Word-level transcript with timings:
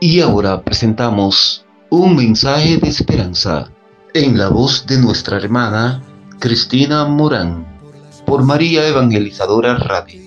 Y 0.00 0.20
ahora 0.20 0.62
presentamos 0.62 1.66
un 1.90 2.14
mensaje 2.14 2.76
de 2.76 2.88
esperanza 2.88 3.72
en 4.14 4.38
la 4.38 4.48
voz 4.48 4.86
de 4.86 4.96
nuestra 4.96 5.38
hermana 5.38 6.04
Cristina 6.38 7.04
Morán 7.04 7.66
por 8.24 8.44
María 8.44 8.86
Evangelizadora 8.86 9.74
Radio. 9.76 10.22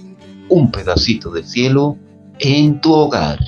Un 0.50 0.71
pedacito 0.71 1.32
de 1.32 1.44
cielo 1.44 1.96
en 2.39 2.82
tu 2.82 2.92
hogar. 2.92 3.39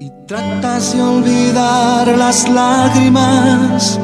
Y 0.00 0.10
tratas 0.26 0.92
de 0.92 1.02
olvidar 1.02 2.08
las 2.18 2.48
lágrimas 2.48 4.00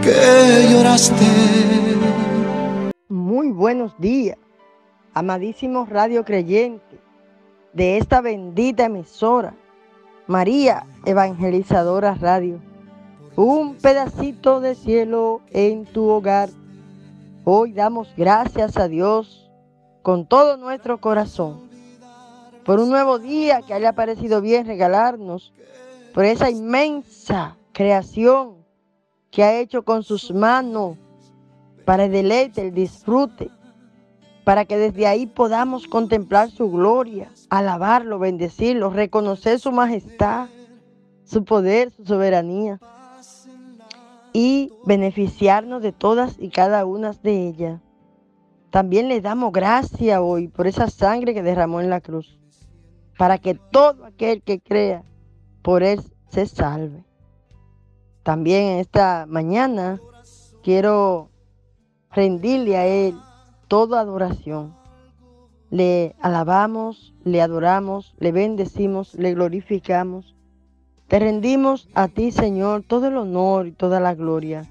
que 0.00 0.66
lloraste. 0.72 1.26
Muy 3.10 3.48
buenos 3.48 3.92
días, 3.98 4.38
amadísimos 5.12 5.90
radio 5.90 6.24
creyentes 6.24 7.00
de 7.74 7.98
esta 7.98 8.22
bendita 8.22 8.86
emisora 8.86 9.54
María 10.26 10.86
Evangelizadora 11.04 12.14
Radio. 12.14 12.58
Un 13.36 13.74
pedacito 13.76 14.60
de 14.60 14.74
cielo 14.74 15.42
en 15.50 15.84
tu 15.84 16.08
hogar. 16.08 16.48
Hoy 17.44 17.72
damos 17.72 18.08
gracias 18.16 18.78
a 18.78 18.88
Dios 18.88 19.50
con 20.02 20.26
todo 20.26 20.56
nuestro 20.56 20.98
corazón 20.98 21.68
por 22.64 22.80
un 22.80 22.88
nuevo 22.88 23.18
día 23.18 23.60
que 23.60 23.74
haya 23.74 23.92
parecido 23.92 24.40
bien 24.40 24.66
regalarnos, 24.66 25.52
por 26.14 26.24
esa 26.24 26.48
inmensa 26.48 27.56
creación 27.72 28.64
que 29.30 29.44
ha 29.44 29.58
hecho 29.58 29.82
con 29.82 30.02
sus 30.02 30.32
manos 30.32 30.96
para 31.84 32.06
el 32.06 32.12
deleite, 32.12 32.62
el 32.62 32.72
disfrute, 32.72 33.50
para 34.44 34.66
que 34.66 34.76
desde 34.76 35.06
ahí 35.06 35.26
podamos 35.26 35.88
contemplar 35.88 36.50
su 36.50 36.70
gloria, 36.70 37.30
alabarlo, 37.48 38.18
bendecirlo, 38.18 38.90
reconocer 38.90 39.58
su 39.58 39.72
majestad, 39.72 40.48
su 41.24 41.44
poder, 41.44 41.90
su 41.90 42.04
soberanía 42.04 42.78
y 44.34 44.72
beneficiarnos 44.84 45.82
de 45.82 45.92
todas 45.92 46.36
y 46.38 46.50
cada 46.50 46.84
una 46.84 47.12
de 47.12 47.48
ellas. 47.48 47.80
También 48.70 49.08
le 49.08 49.20
damos 49.20 49.52
gracias 49.52 50.20
hoy 50.20 50.48
por 50.48 50.66
esa 50.66 50.88
sangre 50.90 51.32
que 51.32 51.42
derramó 51.42 51.80
en 51.80 51.88
la 51.88 52.00
cruz, 52.00 52.38
para 53.16 53.38
que 53.38 53.54
todo 53.54 54.04
aquel 54.04 54.42
que 54.42 54.60
crea 54.60 55.04
por 55.62 55.82
él 55.82 56.02
se 56.28 56.46
salve. 56.46 57.04
También 58.24 58.78
esta 58.78 59.26
mañana 59.28 60.00
quiero 60.62 61.30
rendirle 62.10 62.76
a 62.76 62.86
él 62.86 63.14
toda 63.74 63.98
adoración. 63.98 64.72
Le 65.68 66.14
alabamos, 66.20 67.12
le 67.24 67.42
adoramos, 67.42 68.14
le 68.20 68.30
bendecimos, 68.30 69.16
le 69.16 69.34
glorificamos. 69.34 70.36
Te 71.08 71.18
rendimos 71.18 71.88
a 71.92 72.06
ti, 72.06 72.30
Señor, 72.30 72.84
todo 72.86 73.08
el 73.08 73.16
honor 73.16 73.66
y 73.66 73.72
toda 73.72 73.98
la 73.98 74.14
gloria. 74.14 74.62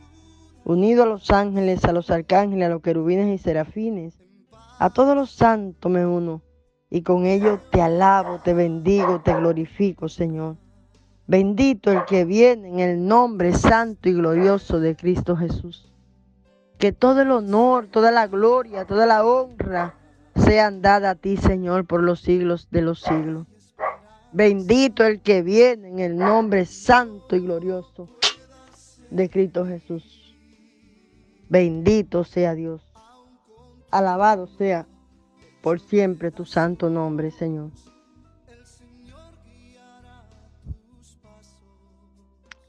Unido 0.63 1.03
a 1.03 1.05
los 1.05 1.31
ángeles, 1.31 1.83
a 1.83 1.91
los 1.91 2.11
arcángeles, 2.11 2.65
a 2.65 2.69
los 2.69 2.81
querubines 2.81 3.27
y 3.27 3.43
serafines, 3.43 4.23
a 4.79 4.89
todos 4.89 5.17
los 5.17 5.31
santos 5.31 5.91
me 5.91 6.05
uno. 6.05 6.41
Y 6.89 7.01
con 7.01 7.25
ellos 7.25 7.59
te 7.71 7.81
alabo, 7.81 8.39
te 8.41 8.53
bendigo, 8.53 9.19
te 9.19 9.33
glorifico, 9.33 10.07
Señor. 10.07 10.55
Bendito 11.27 11.91
el 11.91 12.05
que 12.05 12.23
viene 12.23 12.69
en 12.69 12.79
el 12.79 13.05
nombre 13.05 13.51
santo 13.51 14.07
y 14.07 14.13
glorioso 14.13 14.79
de 14.79 14.95
Cristo 14.95 15.35
Jesús 15.35 15.92
que 16.83 16.91
todo 16.91 17.21
el 17.21 17.31
honor, 17.31 17.87
toda 17.87 18.11
la 18.11 18.27
gloria, 18.27 18.83
toda 18.83 19.05
la 19.05 19.25
honra 19.25 19.95
sean 20.35 20.81
dadas 20.81 21.15
a 21.15 21.15
ti, 21.15 21.37
Señor, 21.37 21.85
por 21.85 22.03
los 22.03 22.19
siglos 22.19 22.67
de 22.71 22.81
los 22.81 22.99
siglos. 22.99 23.47
Bendito 24.33 25.05
el 25.05 25.21
que 25.21 25.43
viene 25.43 25.87
en 25.87 25.99
el 25.99 26.17
nombre 26.17 26.65
santo 26.65 27.37
y 27.37 27.39
glorioso 27.39 28.09
de 29.11 29.29
Cristo 29.29 29.65
Jesús. 29.65 30.35
Bendito 31.47 32.25
sea 32.25 32.53
Dios. 32.53 32.85
Alabado 33.89 34.47
sea 34.47 34.85
por 35.61 35.79
siempre 35.79 36.31
tu 36.31 36.43
santo 36.43 36.89
nombre, 36.89 37.31
Señor. 37.31 37.71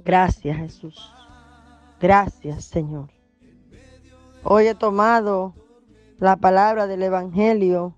Gracias, 0.04 0.56
Jesús. 0.56 1.12
Gracias, 1.98 2.66
Señor. 2.66 3.08
Hoy 4.47 4.66
he 4.66 4.75
tomado 4.75 5.55
la 6.19 6.37
palabra 6.37 6.87
del 6.87 7.03
Evangelio. 7.03 7.97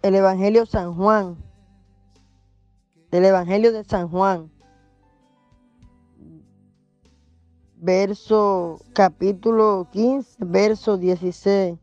El 0.00 0.14
Evangelio 0.14 0.64
San 0.64 0.94
Juan. 0.94 1.36
Del 3.10 3.26
Evangelio 3.26 3.70
de 3.70 3.84
San 3.84 4.08
Juan. 4.08 4.50
Verso 7.76 8.80
capítulo 8.94 9.86
15, 9.92 10.38
verso 10.46 10.96
16. 10.96 11.78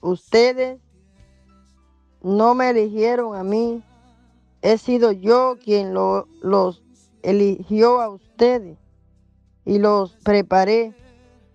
Ustedes 0.00 0.80
no 2.20 2.54
me 2.56 2.70
eligieron 2.70 3.36
a 3.36 3.44
mí, 3.44 3.84
He 4.62 4.78
sido 4.78 5.12
yo 5.12 5.56
quien 5.62 5.94
los 5.94 6.82
eligió 7.22 8.00
a 8.00 8.08
ustedes 8.08 8.78
y 9.64 9.78
los 9.78 10.12
preparé 10.24 10.94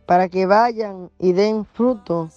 para 0.06 0.30
que 0.30 0.46
vayan 0.46 1.10
y 1.20 1.34
den 1.34 1.66
fruto 1.66 2.30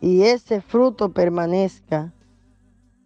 y 0.00 0.22
ese 0.22 0.60
fruto 0.60 1.10
permanezca. 1.10 2.12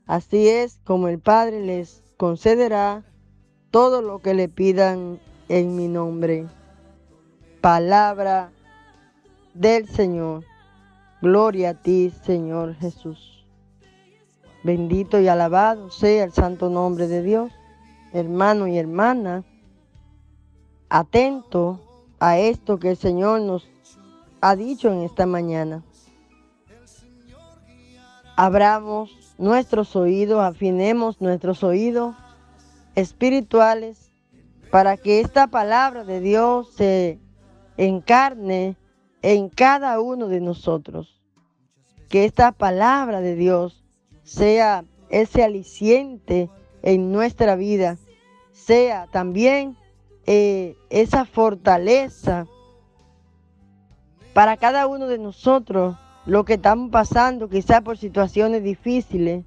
Así 0.07 0.49
es 0.49 0.79
como 0.85 1.09
el 1.09 1.19
Padre 1.19 1.61
les 1.61 2.03
concederá 2.17 3.05
todo 3.71 4.03
lo 4.03 4.19
que 4.21 4.35
le 4.35 4.49
pidan 4.49 5.19
en 5.49 5.77
mi 5.77 5.89
nombre. 5.89 6.47
Palabra 7.61 8.53
del 9.55 9.89
Señor. 9.89 10.45
Gloria 11.23 11.71
a 11.71 11.75
ti, 11.75 12.13
Señor 12.25 12.75
Jesús. 12.75 13.42
Bendito 14.65 15.21
y 15.21 15.27
alabado 15.27 15.91
sea 15.91 16.25
el 16.25 16.33
santo 16.33 16.71
nombre 16.71 17.09
de 17.09 17.23
Dios. 17.23 17.53
Hermano 18.13 18.69
y 18.69 18.79
hermana, 18.79 19.43
atento 20.89 21.81
a 22.21 22.39
esto 22.39 22.79
que 22.79 22.91
el 22.91 22.97
Señor 22.97 23.41
nos 23.41 23.69
ha 24.41 24.55
dicho 24.55 24.93
en 24.93 25.03
esta 25.03 25.27
mañana. 25.27 25.83
Abramos 28.37 29.35
nuestros 29.39 29.97
oídos, 29.97 30.41
afinemos 30.41 31.21
nuestros 31.21 31.65
oídos 31.65 32.15
espirituales 32.95 34.13
para 34.71 34.97
que 34.97 35.21
esta 35.21 35.49
palabra 35.49 36.05
de 36.05 36.21
Dios 36.21 36.73
se 36.75 37.19
encarne 37.77 38.77
en 39.23 39.49
cada 39.49 40.01
uno 40.01 40.29
de 40.29 40.41
nosotros. 40.41 41.21
Que 42.09 42.25
esta 42.25 42.53
palabra 42.53 43.21
de 43.21 43.35
Dios 43.35 43.82
sea 44.23 44.85
ese 45.11 45.43
aliciente 45.43 46.51
en 46.83 47.13
nuestra 47.13 47.57
vida, 47.57 47.99
sea 48.53 49.07
también 49.11 49.77
eh, 50.27 50.77
esa 50.91 51.25
fortaleza 51.25 52.47
para 54.33 54.57
cada 54.57 54.87
uno 54.87 55.09
de 55.09 55.19
nosotros, 55.19 55.97
lo 56.25 56.45
que 56.45 56.55
estamos 56.55 56.91
pasando 56.91 57.49
quizás 57.49 57.83
por 57.83 57.99
situaciones 57.99 58.63
difíciles, 58.63 59.45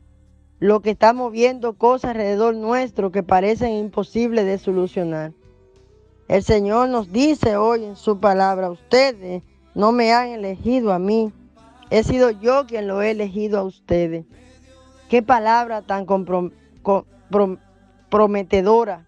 lo 0.59 0.81
que 0.81 0.91
estamos 0.91 1.31
viendo 1.31 1.73
cosas 1.73 2.11
alrededor 2.11 2.55
nuestro 2.55 3.11
que 3.11 3.23
parecen 3.23 3.73
imposibles 3.73 4.45
de 4.45 4.57
solucionar. 4.57 5.33
El 6.27 6.43
Señor 6.43 6.89
nos 6.89 7.11
dice 7.11 7.55
hoy 7.57 7.83
en 7.83 7.95
su 7.95 8.19
palabra, 8.19 8.71
ustedes 8.71 9.43
no 9.73 9.91
me 9.91 10.11
han 10.11 10.29
elegido 10.29 10.91
a 10.91 10.99
mí, 10.99 11.31
he 11.89 12.03
sido 12.03 12.31
yo 12.31 12.65
quien 12.65 12.87
lo 12.87 13.01
he 13.01 13.11
elegido 13.11 13.59
a 13.59 13.63
ustedes. 13.63 14.25
Qué 15.09 15.21
palabra 15.21 15.81
tan 15.83 16.05
prometedora, 18.09 19.05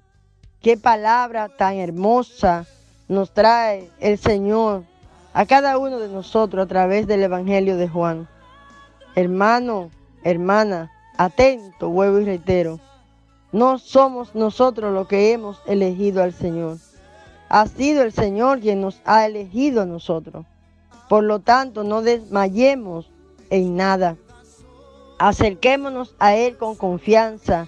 qué 0.62 0.78
palabra 0.78 1.50
tan 1.50 1.76
hermosa 1.76 2.66
nos 3.08 3.34
trae 3.34 3.90
el 4.00 4.20
Señor 4.20 4.84
a 5.34 5.46
cada 5.46 5.78
uno 5.80 6.00
de 6.00 6.08
nosotros 6.08 6.64
a 6.64 6.68
través 6.68 7.08
del 7.08 7.24
Evangelio 7.24 7.78
de 7.78 7.88
Juan. 7.88 8.28
Hermano, 9.16 9.90
hermana, 10.24 10.92
atento, 11.18 11.90
vuelvo 11.90 12.20
y 12.20 12.26
reitero, 12.26 12.80
no 13.52 13.80
somos 13.80 14.36
nosotros 14.36 14.94
los 14.94 15.08
que 15.08 15.32
hemos 15.32 15.62
elegido 15.66 16.22
al 16.22 16.34
Señor. 16.34 16.78
Ha 17.50 17.66
sido 17.66 18.04
el 18.04 18.12
Señor 18.12 18.60
quien 18.60 18.82
nos 18.82 19.02
ha 19.06 19.26
elegido 19.26 19.82
a 19.82 19.86
nosotros. 19.86 20.46
Por 21.10 21.24
lo 21.24 21.40
tanto, 21.40 21.84
no 21.84 22.04
desmayemos 22.04 23.10
en 23.50 23.78
nada. 23.78 24.16
Acerquémonos 25.19 26.16
a 26.19 26.36
Él 26.36 26.58
con 26.58 26.75
confianza. 26.75 27.68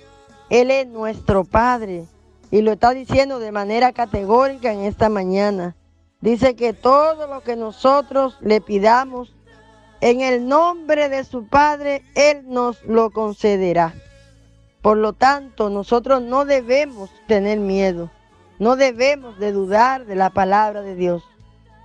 Él 0.49 0.71
es 0.71 0.87
nuestro 0.87 1.43
Padre 1.43 2.05
y 2.51 2.61
lo 2.61 2.73
está 2.73 2.91
diciendo 2.91 3.39
de 3.39 3.51
manera 3.51 3.91
categórica 3.91 4.71
en 4.71 4.81
esta 4.81 5.09
mañana. 5.09 5.75
dice 6.21 6.55
que 6.55 6.73
todo 6.73 7.27
lo 7.27 7.41
que 7.41 7.55
nosotros 7.55 8.37
le 8.41 8.61
pidamos 8.61 9.33
en 10.01 10.21
el 10.21 10.47
nombre 10.47 11.09
de 11.09 11.23
su 11.23 11.47
Padre, 11.47 12.03
Él 12.15 12.43
nos 12.47 12.83
lo 12.83 13.09
concederá. 13.11 13.93
Por 14.81 14.97
lo 14.97 15.13
tanto, 15.13 15.69
nosotros 15.69 16.21
no 16.21 16.45
debemos 16.45 17.09
tener 17.27 17.59
miedo, 17.59 18.09
no 18.59 18.75
debemos 18.75 19.37
de 19.39 19.51
dudar 19.51 20.05
de 20.05 20.15
la 20.15 20.29
palabra 20.29 20.81
de 20.81 20.95
Dios, 20.95 21.23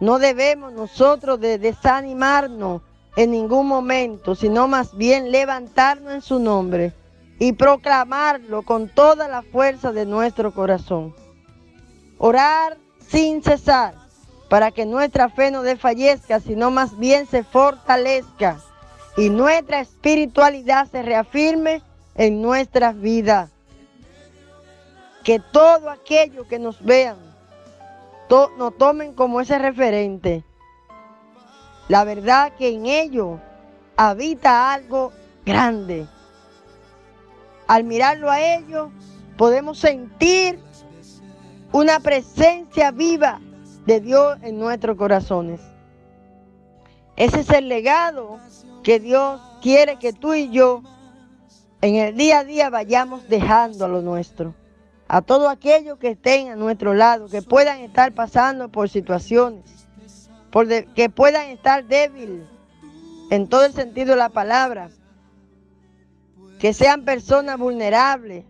no 0.00 0.18
debemos 0.18 0.72
nosotros 0.72 1.40
de 1.40 1.58
desanimarnos 1.58 2.82
en 3.16 3.30
ningún 3.30 3.66
momento, 3.68 4.34
sino 4.34 4.68
más 4.68 4.96
bien 4.96 5.30
levantarnos 5.30 6.12
en 6.12 6.22
su 6.22 6.38
nombre 6.38 6.92
y 7.38 7.52
proclamarlo 7.52 8.62
con 8.62 8.88
toda 8.88 9.28
la 9.28 9.42
fuerza 9.42 9.92
de 9.92 10.06
nuestro 10.06 10.52
corazón. 10.52 11.14
Orar 12.18 12.76
sin 13.06 13.42
cesar 13.42 13.94
para 14.48 14.70
que 14.70 14.86
nuestra 14.86 15.28
fe 15.28 15.50
no 15.50 15.62
desfallezca, 15.62 16.40
sino 16.40 16.70
más 16.70 16.98
bien 16.98 17.26
se 17.26 17.42
fortalezca 17.42 18.58
y 19.16 19.30
nuestra 19.30 19.80
espiritualidad 19.80 20.90
se 20.90 21.02
reafirme 21.02 21.82
en 22.14 22.42
nuestras 22.42 22.98
vidas. 22.98 23.50
Que 25.22 25.40
todo 25.40 25.90
aquello 25.90 26.46
que 26.46 26.58
nos 26.58 26.82
vean 26.84 27.16
nos 28.58 28.76
tomen 28.76 29.12
como 29.12 29.40
ese 29.40 29.58
referente. 29.58 30.44
La 31.88 32.04
verdad 32.04 32.52
que 32.56 32.68
en 32.68 32.86
ello 32.86 33.40
habita 33.96 34.72
algo 34.72 35.12
grande. 35.44 36.06
Al 37.66 37.84
mirarlo 37.84 38.30
a 38.30 38.40
ellos, 38.40 38.90
podemos 39.36 39.78
sentir 39.78 40.58
una 41.72 42.00
presencia 42.00 42.90
viva 42.90 43.40
de 43.86 44.00
Dios 44.00 44.38
en 44.42 44.58
nuestros 44.58 44.96
corazones. 44.96 45.60
Ese 47.16 47.40
es 47.40 47.50
el 47.50 47.68
legado 47.68 48.38
que 48.82 48.98
Dios 48.98 49.40
quiere 49.60 49.98
que 49.98 50.12
tú 50.12 50.34
y 50.34 50.50
yo 50.50 50.82
en 51.80 51.96
el 51.96 52.16
día 52.16 52.40
a 52.40 52.44
día 52.44 52.70
vayamos 52.70 53.28
dejando 53.28 53.84
a 53.84 53.88
lo 53.88 54.00
nuestro. 54.00 54.54
A 55.06 55.20
todos 55.20 55.50
aquellos 55.50 55.98
que 55.98 56.10
estén 56.10 56.48
a 56.48 56.56
nuestro 56.56 56.94
lado, 56.94 57.28
que 57.28 57.42
puedan 57.42 57.80
estar 57.80 58.12
pasando 58.12 58.70
por 58.70 58.88
situaciones, 58.88 59.83
por 60.54 60.68
que 60.68 61.10
puedan 61.10 61.48
estar 61.48 61.84
débiles 61.84 62.46
en 63.32 63.48
todo 63.48 63.64
el 63.64 63.72
sentido 63.72 64.12
de 64.12 64.18
la 64.18 64.28
palabra, 64.28 64.88
que 66.60 66.72
sean 66.72 67.04
personas 67.04 67.58
vulnerables, 67.58 68.44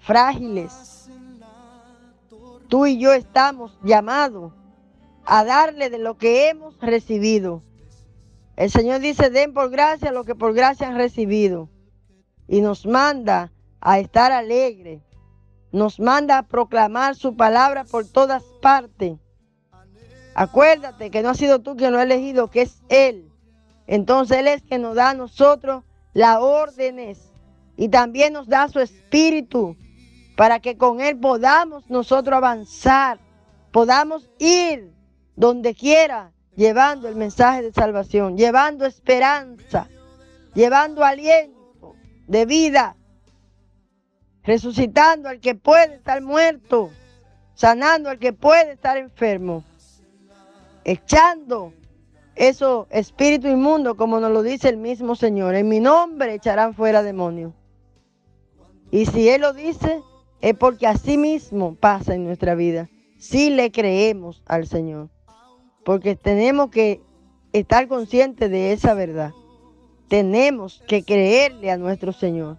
frágiles. 0.00 1.08
Tú 2.68 2.84
y 2.84 2.98
yo 2.98 3.14
estamos 3.14 3.78
llamados 3.82 4.52
a 5.24 5.44
darle 5.44 5.88
de 5.88 5.96
lo 5.96 6.18
que 6.18 6.50
hemos 6.50 6.78
recibido. 6.78 7.62
El 8.56 8.70
Señor 8.70 9.00
dice, 9.00 9.30
den 9.30 9.54
por 9.54 9.70
gracia 9.70 10.12
lo 10.12 10.24
que 10.24 10.34
por 10.34 10.52
gracia 10.52 10.88
han 10.88 10.96
recibido. 10.96 11.70
Y 12.48 12.60
nos 12.60 12.84
manda 12.84 13.50
a 13.80 13.98
estar 13.98 14.30
alegres. 14.30 15.00
Nos 15.70 15.98
manda 15.98 16.36
a 16.36 16.42
proclamar 16.42 17.16
su 17.16 17.34
palabra 17.34 17.84
por 17.84 18.06
todas 18.06 18.42
partes. 18.60 19.16
Acuérdate 20.34 21.10
que 21.10 21.22
no 21.22 21.30
ha 21.30 21.34
sido 21.34 21.60
tú 21.60 21.76
quien 21.76 21.92
lo 21.92 21.98
ha 21.98 22.02
elegido, 22.02 22.50
que 22.50 22.62
es 22.62 22.82
Él. 22.88 23.30
Entonces 23.86 24.38
Él 24.38 24.48
es 24.48 24.62
quien 24.62 24.82
nos 24.82 24.94
da 24.94 25.10
a 25.10 25.14
nosotros 25.14 25.84
las 26.14 26.38
órdenes 26.38 27.32
y 27.76 27.88
también 27.88 28.32
nos 28.32 28.46
da 28.48 28.68
su 28.68 28.80
espíritu 28.80 29.76
para 30.36 30.60
que 30.60 30.76
con 30.76 31.00
Él 31.00 31.18
podamos 31.18 31.88
nosotros 31.90 32.36
avanzar, 32.36 33.18
podamos 33.70 34.30
ir 34.38 34.92
donde 35.36 35.74
quiera 35.74 36.32
llevando 36.56 37.08
el 37.08 37.16
mensaje 37.16 37.62
de 37.62 37.72
salvación, 37.72 38.36
llevando 38.36 38.86
esperanza, 38.86 39.88
llevando 40.54 41.04
aliento 41.04 41.94
de 42.26 42.46
vida, 42.46 42.96
resucitando 44.42 45.28
al 45.28 45.40
que 45.40 45.54
puede 45.54 45.96
estar 45.96 46.20
muerto, 46.22 46.90
sanando 47.54 48.10
al 48.10 48.18
que 48.18 48.32
puede 48.32 48.72
estar 48.72 48.96
enfermo, 48.96 49.64
echando 50.84 51.72
eso 52.34 52.86
espíritu 52.90 53.48
inmundo, 53.48 53.96
como 53.96 54.20
nos 54.20 54.32
lo 54.32 54.42
dice 54.42 54.68
el 54.68 54.76
mismo 54.76 55.14
Señor. 55.14 55.54
En 55.54 55.68
mi 55.68 55.80
nombre 55.80 56.34
echarán 56.34 56.74
fuera 56.74 57.02
demonios. 57.02 57.52
Y 58.90 59.06
si 59.06 59.28
Él 59.28 59.42
lo 59.42 59.52
dice, 59.52 60.02
es 60.40 60.54
porque 60.54 60.86
así 60.86 61.18
mismo 61.18 61.74
pasa 61.74 62.14
en 62.14 62.24
nuestra 62.24 62.54
vida. 62.54 62.88
Si 63.18 63.50
le 63.50 63.70
creemos 63.70 64.42
al 64.46 64.66
Señor. 64.66 65.08
Porque 65.84 66.16
tenemos 66.16 66.70
que 66.70 67.00
estar 67.52 67.88
conscientes 67.88 68.50
de 68.50 68.72
esa 68.72 68.94
verdad. 68.94 69.32
Tenemos 70.08 70.82
que 70.86 71.04
creerle 71.04 71.70
a 71.70 71.78
nuestro 71.78 72.12
Señor. 72.12 72.58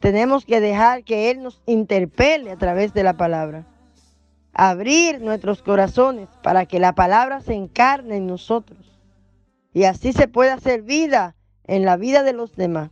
Tenemos 0.00 0.44
que 0.44 0.60
dejar 0.60 1.04
que 1.04 1.30
Él 1.30 1.42
nos 1.42 1.62
interpele 1.66 2.50
a 2.50 2.56
través 2.56 2.94
de 2.94 3.02
la 3.02 3.16
palabra 3.16 3.66
abrir 4.58 5.20
nuestros 5.20 5.62
corazones 5.62 6.30
para 6.42 6.64
que 6.64 6.80
la 6.80 6.94
palabra 6.94 7.42
se 7.42 7.52
encarne 7.52 8.16
en 8.16 8.26
nosotros 8.26 8.98
y 9.74 9.84
así 9.84 10.14
se 10.14 10.28
pueda 10.28 10.54
hacer 10.54 10.80
vida 10.80 11.36
en 11.64 11.84
la 11.84 11.98
vida 11.98 12.22
de 12.22 12.32
los 12.32 12.56
demás. 12.56 12.90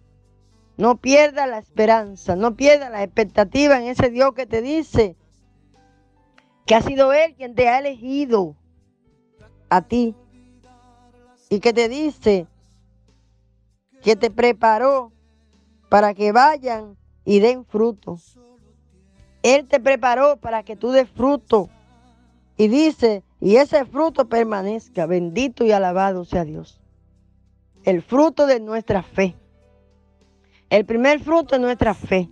No 0.77 0.97
pierda 0.97 1.47
la 1.47 1.59
esperanza, 1.59 2.37
no 2.37 2.55
pierda 2.55 2.91
la 2.91 3.03
expectativa 3.03 3.79
en 3.79 3.85
ese 3.85 4.11
Dios 4.11 4.35
que 4.35 4.45
te 4.45 4.61
dice 4.61 5.17
que 6.67 6.75
ha 6.75 6.83
sido 6.83 7.15
Él 7.15 7.35
quien 7.35 7.55
te 7.55 7.69
ha 7.69 7.79
elegido 7.79 8.57
a 9.71 9.81
ti 9.81 10.15
y 11.49 11.61
que 11.61 11.73
te 11.73 11.89
dice 11.89 12.47
que 14.03 14.17
te 14.17 14.31
preparó 14.31 15.13
para 15.89 16.13
que 16.13 16.31
vayan 16.33 16.99
y 17.25 17.41
den 17.41 17.65
fruto. 17.65 18.19
Él 19.45 19.67
te 19.69 19.79
preparó 19.79 20.39
para 20.39 20.63
que 20.63 20.75
tú 20.75 20.91
des 20.91 21.07
fruto. 21.09 21.69
Y 22.57 22.69
dice, 22.69 23.23
y 23.43 23.57
ese 23.57 23.85
fruto 23.85 24.27
permanezca. 24.27 25.05
Bendito 25.05 25.65
y 25.65 25.71
alabado 25.71 26.25
sea 26.25 26.47
Dios. 26.47 26.81
El 27.85 28.01
fruto 28.01 28.47
de 28.47 28.59
nuestra 28.59 29.03
fe. 29.03 29.37
El 30.71 30.87
primer 30.87 31.21
fruto 31.21 31.57
es 31.57 31.61
nuestra 31.61 31.93
fe. 31.93 32.31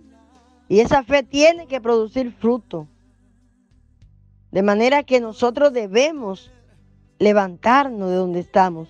Y 0.67 0.79
esa 0.79 1.03
fe 1.03 1.21
tiene 1.21 1.67
que 1.67 1.79
producir 1.79 2.31
fruto. 2.31 2.87
De 4.51 4.63
manera 4.63 5.03
que 5.03 5.21
nosotros 5.21 5.71
debemos 5.71 6.51
levantarnos 7.19 8.09
de 8.09 8.15
donde 8.15 8.39
estamos. 8.39 8.89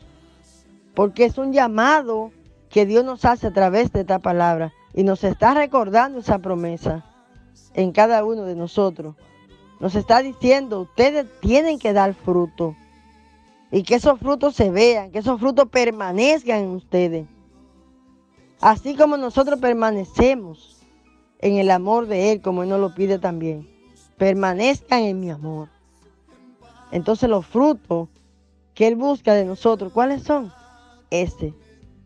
Porque 0.95 1.25
es 1.25 1.37
un 1.37 1.51
llamado 1.51 2.31
que 2.69 2.85
Dios 2.85 3.03
nos 3.03 3.25
hace 3.25 3.47
a 3.47 3.53
través 3.53 3.91
de 3.91 3.99
esta 3.99 4.19
palabra. 4.19 4.71
Y 4.93 5.03
nos 5.03 5.25
está 5.25 5.53
recordando 5.53 6.19
esa 6.19 6.39
promesa 6.39 7.03
en 7.73 7.91
cada 7.91 8.23
uno 8.23 8.43
de 8.43 8.55
nosotros. 8.55 9.15
Nos 9.79 9.95
está 9.95 10.21
diciendo, 10.21 10.81
ustedes 10.81 11.25
tienen 11.41 11.79
que 11.79 11.93
dar 11.93 12.13
fruto. 12.13 12.75
Y 13.71 13.83
que 13.83 13.95
esos 13.95 14.19
frutos 14.19 14.55
se 14.55 14.69
vean, 14.69 15.11
que 15.11 15.19
esos 15.19 15.39
frutos 15.39 15.67
permanezcan 15.69 16.59
en 16.59 16.69
ustedes. 16.69 17.27
Así 18.61 18.95
como 18.95 19.17
nosotros 19.17 19.59
permanecemos 19.59 20.81
en 21.39 21.57
el 21.57 21.71
amor 21.71 22.07
de 22.07 22.31
Él, 22.31 22.41
como 22.41 22.63
Él 22.63 22.69
nos 22.69 22.79
lo 22.79 22.95
pide 22.95 23.19
también. 23.19 23.67
Permanezcan 24.17 25.01
en 25.01 25.19
mi 25.19 25.31
amor. 25.31 25.69
Entonces 26.91 27.29
los 27.29 27.45
frutos 27.45 28.09
que 28.73 28.87
Él 28.87 28.95
busca 28.95 29.33
de 29.33 29.45
nosotros, 29.45 29.91
¿cuáles 29.91 30.23
son? 30.23 30.53
Este, 31.09 31.53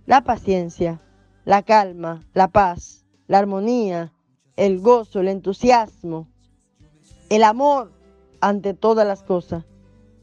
la 0.05 0.21
paciencia, 0.21 1.01
la 1.45 1.61
calma, 1.61 2.23
la 2.33 2.47
paz, 2.47 3.05
la 3.27 3.37
armonía, 3.37 4.11
el 4.57 4.79
gozo, 4.79 5.21
el 5.21 5.29
entusiasmo, 5.29 6.27
el 7.29 7.43
amor 7.43 7.91
ante 8.41 8.73
todas 8.73 9.07
las 9.07 9.23
cosas. 9.23 9.63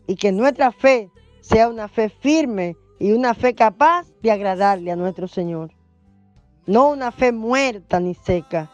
Y 0.06 0.16
que 0.16 0.32
nuestra 0.32 0.70
fe 0.70 1.10
sea 1.40 1.68
una 1.68 1.88
fe 1.88 2.10
firme 2.10 2.76
y 2.98 3.12
una 3.12 3.34
fe 3.34 3.54
capaz 3.54 4.06
de 4.22 4.30
agradarle 4.30 4.90
a 4.90 4.96
nuestro 4.96 5.28
Señor. 5.28 5.70
No 6.66 6.90
una 6.90 7.12
fe 7.12 7.32
muerta 7.32 8.00
ni 8.00 8.14
seca. 8.14 8.70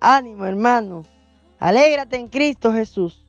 Ánimo, 0.00 0.46
hermano. 0.46 1.04
Alégrate 1.58 2.16
en 2.16 2.28
Cristo 2.28 2.72
Jesús. 2.72 3.24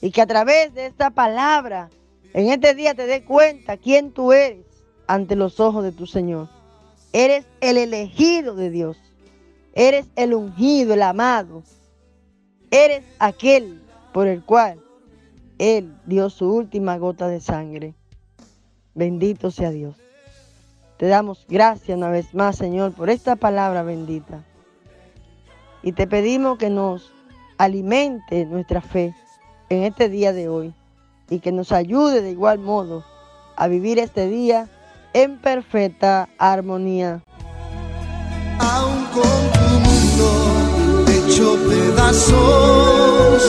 Y 0.00 0.10
que 0.10 0.22
a 0.22 0.26
través 0.26 0.74
de 0.74 0.86
esta 0.86 1.10
palabra, 1.10 1.90
en 2.32 2.50
este 2.50 2.74
día 2.74 2.94
te 2.94 3.06
dé 3.06 3.24
cuenta 3.24 3.76
quién 3.76 4.12
tú 4.12 4.32
eres 4.32 4.66
ante 5.06 5.36
los 5.36 5.60
ojos 5.60 5.84
de 5.84 5.92
tu 5.92 6.06
Señor. 6.06 6.48
Eres 7.12 7.46
el 7.60 7.76
elegido 7.76 8.54
de 8.54 8.70
Dios. 8.70 8.96
Eres 9.74 10.06
el 10.16 10.34
ungido, 10.34 10.94
el 10.94 11.02
amado. 11.02 11.62
Eres 12.70 13.04
aquel 13.18 13.82
por 14.12 14.26
el 14.26 14.44
cual 14.44 14.80
Él 15.58 15.94
dio 16.06 16.30
su 16.30 16.52
última 16.52 16.98
gota 16.98 17.28
de 17.28 17.40
sangre. 17.40 17.94
Bendito 18.94 19.50
sea 19.50 19.70
Dios. 19.70 19.96
Te 20.98 21.06
damos 21.06 21.46
gracias 21.48 21.96
una 21.96 22.10
vez 22.10 22.34
más, 22.34 22.56
Señor, 22.56 22.92
por 22.92 23.10
esta 23.10 23.36
palabra 23.36 23.82
bendita. 23.82 24.44
Y 25.82 25.92
te 25.92 26.06
pedimos 26.06 26.58
que 26.58 26.70
nos 26.70 27.12
alimente 27.58 28.44
nuestra 28.44 28.80
fe 28.80 29.14
en 29.68 29.84
este 29.84 30.08
día 30.08 30.32
de 30.32 30.48
hoy 30.48 30.74
y 31.28 31.40
que 31.40 31.50
nos 31.50 31.72
ayude 31.72 32.20
de 32.20 32.30
igual 32.30 32.58
modo 32.58 33.04
a 33.56 33.68
vivir 33.68 33.98
este 33.98 34.28
día 34.28 34.68
en 35.12 35.38
perfecta 35.38 36.28
armonía. 36.38 37.22
Pedazos, 41.40 43.42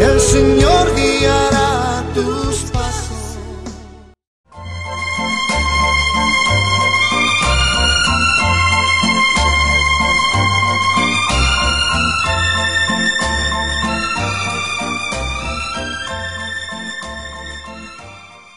el 0.00 0.20
Señor 0.20 0.94
guiará 0.94 2.04
tus 2.14 2.70
pasos. 2.70 3.38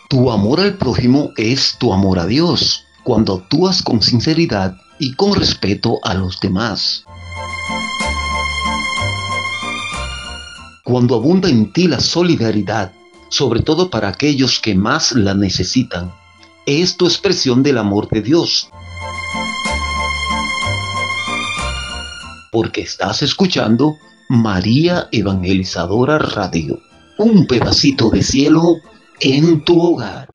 Tu 0.08 0.30
amor 0.30 0.60
al 0.60 0.78
prójimo 0.78 1.32
es 1.38 1.78
tu 1.80 1.94
amor 1.94 2.20
a 2.20 2.28
Dios, 2.28 2.86
cuando 3.04 3.34
actúas 3.34 3.82
con 3.82 4.04
sinceridad 4.04 4.76
y 5.00 5.16
con 5.16 5.34
respeto 5.34 6.00
a 6.04 6.14
los 6.14 6.40
demás. 6.40 7.06
Cuando 10.84 11.16
abunda 11.16 11.48
en 11.48 11.72
ti 11.72 11.88
la 11.88 12.00
solidaridad, 12.00 12.92
sobre 13.30 13.62
todo 13.62 13.92
para 13.92 14.08
aquellos 14.08 14.60
que 14.60 14.74
más 14.74 15.12
la 15.12 15.36
necesitan, 15.36 16.12
es 16.66 16.98
tu 16.98 17.06
expresión 17.06 17.62
del 17.62 17.78
amor 17.78 18.10
de 18.10 18.22
Dios. 18.24 18.70
Porque 22.52 22.82
estás 22.82 23.22
escuchando 23.22 23.98
María 24.28 25.08
Evangelizadora 25.12 26.18
Radio, 26.18 26.82
un 27.20 27.46
pedacito 27.46 28.10
de 28.10 28.24
cielo 28.24 28.78
en 29.20 29.64
tu 29.64 29.80
hogar. 29.80 30.30